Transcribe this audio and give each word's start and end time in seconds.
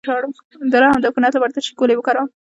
د 0.71 0.73
رحم 0.81 0.97
د 1.01 1.05
عفونت 1.09 1.33
لپاره 1.33 1.51
د 1.53 1.55
څه 1.57 1.61
شي 1.65 1.73
ګولۍ 1.79 1.95
وکاروم؟ 1.97 2.27